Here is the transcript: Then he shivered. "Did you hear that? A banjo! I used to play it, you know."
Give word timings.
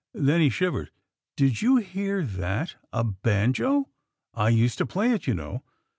Then 0.15 0.41
he 0.41 0.49
shivered. 0.49 0.89
"Did 1.35 1.61
you 1.61 1.77
hear 1.77 2.25
that? 2.25 2.73
A 2.91 3.03
banjo! 3.03 3.89
I 4.33 4.49
used 4.49 4.79
to 4.79 4.87
play 4.87 5.11
it, 5.11 5.27
you 5.27 5.35
know." 5.35 5.63